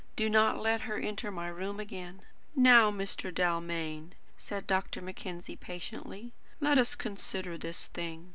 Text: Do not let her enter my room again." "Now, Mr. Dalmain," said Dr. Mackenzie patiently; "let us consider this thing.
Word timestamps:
Do 0.15 0.31
not 0.31 0.59
let 0.59 0.81
her 0.81 0.97
enter 0.97 1.29
my 1.29 1.47
room 1.47 1.79
again." 1.79 2.23
"Now, 2.55 2.89
Mr. 2.89 3.31
Dalmain," 3.31 4.13
said 4.35 4.65
Dr. 4.65 4.99
Mackenzie 4.99 5.55
patiently; 5.55 6.33
"let 6.59 6.79
us 6.79 6.95
consider 6.95 7.55
this 7.55 7.85
thing. 7.85 8.29